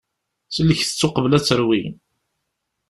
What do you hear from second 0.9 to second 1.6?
uqbel ad